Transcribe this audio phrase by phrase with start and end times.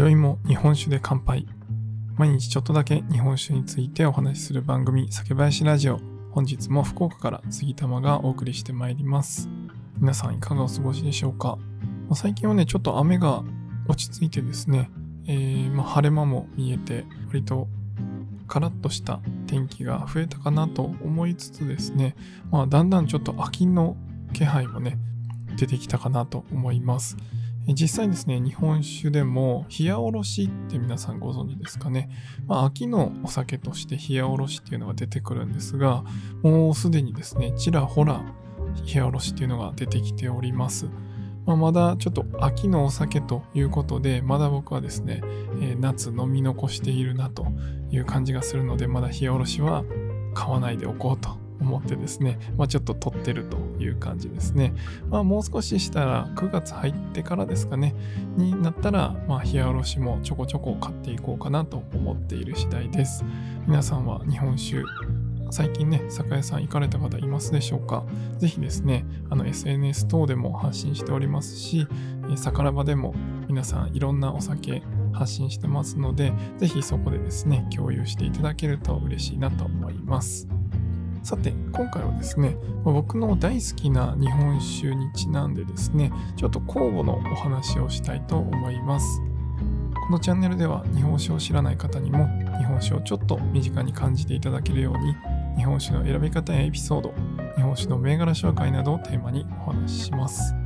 [0.00, 1.46] 今宵も日本酒で乾杯。
[2.16, 6.00] 毎日ちょっとだけ日本酒についてお話しする番組、酒林ラジオ。
[6.30, 9.50] 本日も福岡から杉玉がお送りしてまいります。
[9.98, 11.58] 皆さんいかがお過ごしでしょうか？
[12.08, 13.44] ま最近はね、ちょっと雨が
[13.88, 14.90] 落ち着いてですね、
[15.26, 17.68] えーまあ、晴れ間も見えて、割と
[18.48, 22.16] カラッとした天気が増えたかなと思いつつですね、
[22.50, 23.98] まあ、だんだんちょっと秋の
[24.32, 24.96] 気配もね、
[25.58, 27.18] 出てきたかなと思います。
[27.74, 32.08] 実際ですね、日本酒でも冷やおろしって皆さんご存知ですかね。
[32.46, 36.04] まあ、秋のお酒として冷やおろしっていうのが出てくるんですが、
[36.42, 38.22] もうすでにですね、ちらほら
[38.86, 40.86] 冷やおろしっていうのが出てきております。
[41.46, 45.22] まあ、まだちょっと秋のお酒ということで、まだ僕はですね、
[45.60, 47.46] え夏飲み残しているなと
[47.90, 49.84] いう感じがするので、まだ冷やおろしは
[50.34, 54.74] 買わないでおこうと思ってですね、まあ、ちょっと取ってるという感じですね。
[55.08, 57.94] まあ、もう少ししたら9月入ってからですかね、
[58.36, 63.24] になったら、まあ、冷やおろしもちょこちょこ買っていこうかなと思っている次第です。
[63.66, 64.82] 皆さんは日本酒、
[65.52, 68.04] 最近ね、酒屋さん行かれた方いますでしょうか？
[68.38, 73.12] ぜひですね、あの SNS 等でも発信しておりますし、えーサカラバでも
[73.48, 80.46] 皆さんいろんなお酒発信してますので、ぜひそこでですね、共有していただけると嬉しいなと思います。
[81.22, 89.20] さて、今回はですね、僕の大好きな日本酒にちなんでですね、ちょっと酵母のお話をしたいと思います。
[90.06, 92.26] このチャンネルでは日本酒を知らない方にも
[92.58, 95.14] 日本酒をちょっと身近に感じていただけるように
[95.56, 97.14] 日本酒の選び方やエピソード、
[97.54, 100.59] 日本酒の銘柄紹介などをテーマにお話しします。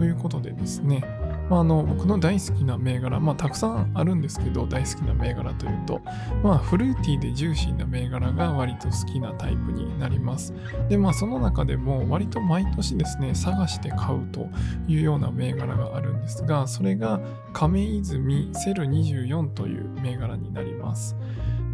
[0.00, 1.04] ということでですね、
[1.50, 6.00] まあ、あの僕の大好きな銘柄、まあ、たくさんあるんですけど、大好きな銘柄というと、
[6.42, 10.54] まあ、フルーティーでジューシーな銘柄が割と好きなタイプになります。
[10.88, 14.48] で、まあ、その中でも割と毎年ですね、探して買うと
[14.88, 17.20] いうような銘柄があるんですが、それが
[17.52, 21.14] 亀泉セル24という銘柄になります。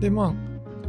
[0.00, 0.32] で、まあ、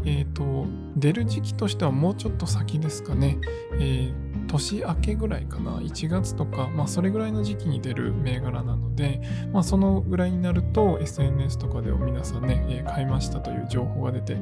[0.06, 0.66] えっ、と、
[0.96, 3.38] 出る時期としてはもうちょっと先ですかね。
[3.74, 9.22] えー年明けぐらいかな？1月とか、まあ、それぐらいの時期に出る銘柄なので、
[9.52, 14.38] まあ、そのぐらいになると SNS とかでも皆さんね、買いましたという情報が出て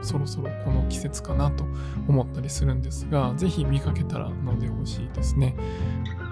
[0.00, 1.64] おそろそろこの季節かなと
[2.08, 5.54] 思ったりするんですがぜひ見かけたら飲んでほしいですね。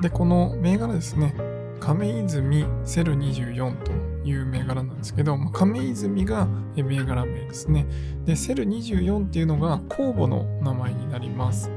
[0.02, 1.34] でこの銘柄ですね。
[1.80, 3.92] 亀泉セル24と
[4.26, 7.86] いう銘柄なんですけど、まあ亀泉が銘柄名ですね。
[8.24, 11.70] でセル24っていうのが酵母の名前になります。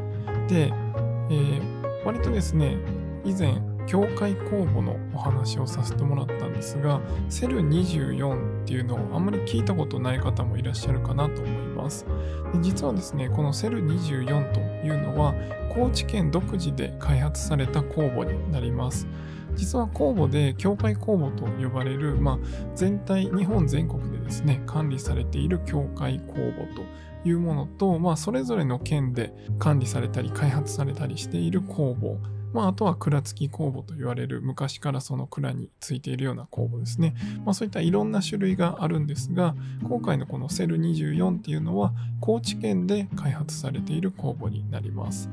[0.48, 0.74] で
[1.30, 2.78] えー割とですね、
[3.26, 12.06] 以前、境界公募のお話をさせてもらったんですが、セル24っていうのをあんまり聞いたことない方もいらっしゃるかなと思います。
[12.54, 15.34] で実はですね、このセル24というのは、
[15.74, 19.08] 高知県独自で開発された公募になります。
[19.56, 22.40] 実は公募で境界公募と呼ばれる、まあ、
[22.76, 26.84] 全体、日本全国でですね、管理されている境界公募と
[27.26, 32.18] いうものと、まあ、それぞれの県で管理されたり開発されたりしている工房、
[32.54, 37.16] まあ、あとは蔵付き酵母と言われる昔からその蔵についているような酵母ですね。
[37.46, 45.30] まあ、そういったいろんな種類があるんですが、今回のこのセル24っていうのは高知県で開発されている酵母になります。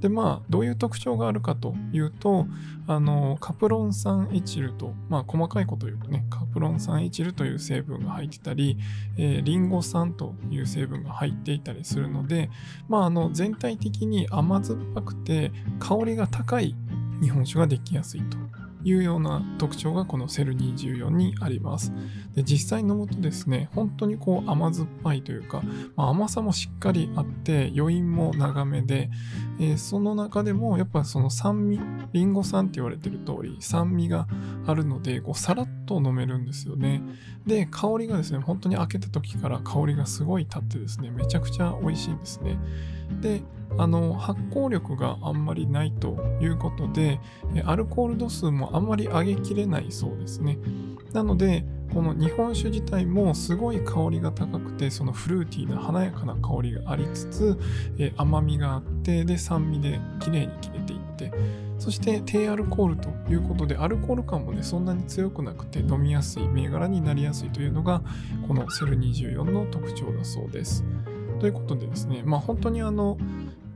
[0.00, 2.46] でまあどういう特徴があるかというと
[2.86, 8.78] あのカプロン酸エチルとまあ細かいこと言うとねカプロン酸エチルという成分が入ってたり、
[9.16, 12.50] えーリンゴ酸という成分が入っていたりするので
[12.88, 16.74] まああの全体的に甘酸っぱくて香りが高い
[17.20, 18.59] 日本酒ができやすいと。
[18.84, 21.92] いうような特徴がこのセル24にあります。
[22.34, 25.62] で実際飲むとですね本当にこう甘酸っぱいというか、
[25.96, 29.10] まあ、甘さもしっかりあって余韻も長めで、
[29.58, 31.80] えーその中でもやっぱその酸味
[32.12, 34.28] リンゴ酸って言われてる通り酸味が
[34.66, 37.02] あるのでこうさらっと飲めるんですよね
[37.46, 42.58] で香りがですね本当に開けた時から香りがすごい立ってですねめちゃくちゃ美味しいんですね
[43.20, 43.42] で
[43.78, 47.20] あの発酵力があんまりないということで
[47.64, 50.58] アルコール度数もあんまり上げきれないそうですね。
[51.12, 57.58] なのでこの日本酒自体もすごい香りが高くてそのフルーティーな華やかな香りがありつつ、
[58.16, 61.32] 甘みがあってで酸味で綺麗に切れていって
[61.78, 68.02] そして低アルコールということでアルコール感もねそんなに強くなくて飲みやすい銘柄になりやすいというのが
[68.46, 70.84] このセル24の特徴だそうです。
[71.40, 73.16] ということでですねまあ本当にあの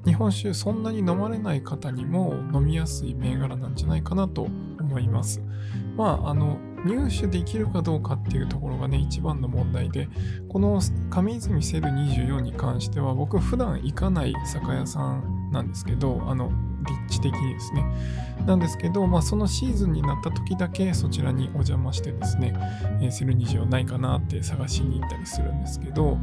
[0.05, 5.43] 日本酒そんなに飲まれない方にも飲みやすい銘柄なんじゃないかなと思います
[5.97, 10.09] まああの入手できるかどうかっていうところがね一番の問題で
[10.49, 10.81] この
[11.11, 16.53] 上泉セル24に関しては僕普段行かない酒屋さんなんですけどあの
[16.85, 17.85] 立地的にですね。
[18.47, 22.55] なんですけど、まあ、そのシーズンになった時だけそちらにお邪魔してですね、
[23.11, 26.19] セルニジオないかなって探しに行ったりするんですけど、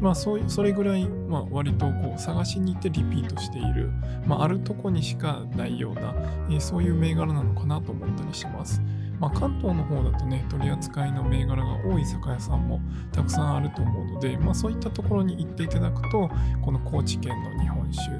[0.00, 3.90] まあ、そうそれぐらい、まあ、割とこう探しに行ってリピートしている、
[4.26, 6.14] まあ、あるとこにしかないような、
[6.50, 8.80] えー、そういう銘柄なのかなと思ったりします。
[9.20, 12.80] まあ、関東の方だとね、取り扱いの銘柄が多い酒屋さんも
[13.12, 16.30] たくさんあると思うので、まあ、そういったところに行っていただくと、
[16.62, 18.10] この高知県の日本酒、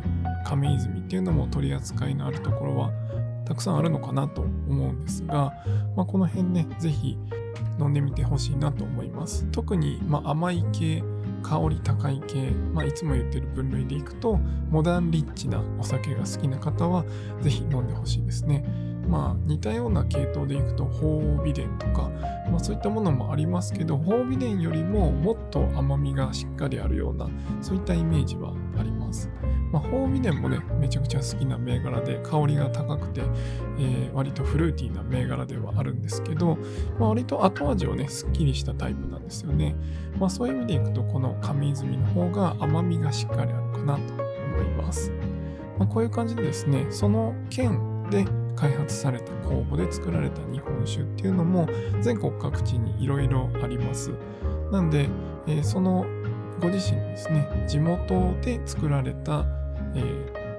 [0.44, 2.92] 亀泉っていうのも取り扱いのあるところは
[3.46, 5.54] たくさんあるのかなと思うんですが、
[5.96, 7.16] まあ、この辺ね、ぜひ
[7.80, 9.46] 飲んでみてほしいなと思います。
[9.52, 11.02] 特に、ま甘い系、
[11.42, 14.38] 香り高い系、まあ、いつも言ってる分類でいくと、
[14.70, 17.04] モダンリッチなお酒が好きな方は、
[17.40, 18.64] ぜひ飲んでほしいですね。
[19.08, 22.10] まあ、似たような系統でいくと鳳凰美伝とか、
[22.48, 27.28] まあ、そういったものもありますけど鳳凰美伝よりももっと甘みがしっかりあるような
[27.60, 29.30] そういったイメージはあります。
[29.72, 33.22] まあ、鳳凰美伝もねめちゃくちゃ好きな銘柄で香りが高くて、
[33.78, 36.58] えー、割とフルーティーな銘柄ではあるんですけど、
[36.98, 39.76] まあ、割と後味をねすっきりしたタイプなんですよね。
[40.18, 45.12] まあ、そういう意味でいくとこの上泉の方が甘みがしっかりあるかなと思います。
[45.78, 48.24] まあ、こういう感じでですねその県で
[48.56, 51.66] 開発された酵母で作られた日本酒っていうのも
[52.02, 54.12] 全国各地にいろいろあります。
[54.70, 55.08] なんで、
[55.46, 56.06] えー、その
[56.60, 59.46] ご自身ですね、地元で作られた、
[59.94, 60.02] え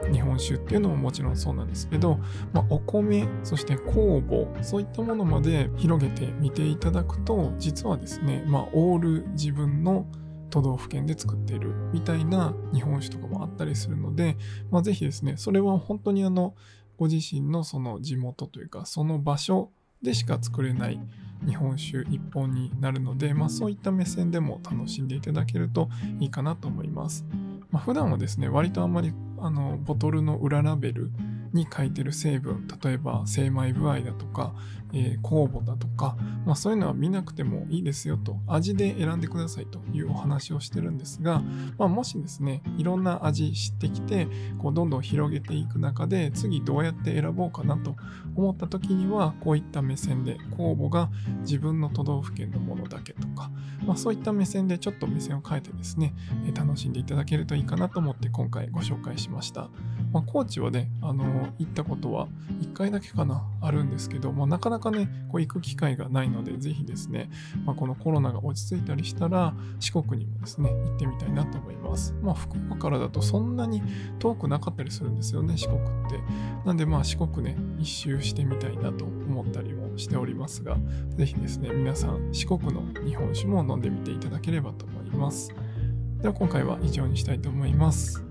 [0.03, 2.19] ー、日本酒っていうのももちろんそうなんですけど、
[2.53, 10.07] まあ、お米、そして酵母、そういったものまで広げてみていただくと、実はですね、まあ、オール自分の
[10.49, 14.37] 都道府県で作っているみたいな日本酒とかもあったりするので、
[14.71, 16.55] まあ、ぜひですね、それは本当にあの、
[17.01, 20.99] ご自身のその地元というかその場所でしか作れない
[21.45, 25.89] 日本酒一本になるので、まあ、そういった目線でも楽しんでいただけると
[26.19, 27.25] いいかなと思います。
[27.71, 31.11] まあ、普段はですね割とあんまりあのボトルの裏ラベル
[31.53, 34.53] に書いてる成分例えば精米具合だとか、
[34.93, 36.15] えー、酵母だとか、
[36.45, 41.41] まあ、そういうのは見なくてもいいですよと味で選んでくださいというお話をしてるんですが、
[41.77, 44.27] まあ、もしですねいろんな味知ってきて
[44.59, 47.95] こうどんどん広げていく中で次どうやって選ぼうかなと
[48.35, 51.09] 思った時にはこういった目線で酵母が
[51.41, 53.51] 自分の都道府県のものだけとか、
[53.85, 56.13] まあ、そういった目線でちょっと目線を変えてですね
[56.55, 59.69] 楽しんでいただけるといいかなと思って今回ご紹介しました。
[60.11, 62.27] まあ、高知はね、あの行ったことは
[62.61, 67.29] 1回だけかな、あるんですけど、まあ、なかなかね、こう行く機会がないので、ぜひですね、
[67.65, 72.13] まあ、このコロナが落ち着いたりしたら、四国にもですね、行ってみたいなと思います。
[72.21, 73.81] まあ、福岡からだとそんなに
[74.19, 76.19] 遠くなかったりするんですよね、四国って。
[76.65, 80.77] なんで、まあ、四国ね、一周してみたいなと思ったりもしておりますが、
[81.15, 85.53] ぜひですね、皆さん、四国の日本酒も飲んでみていただければと思います。
[86.21, 88.30] では今回は以上にしたいと思います。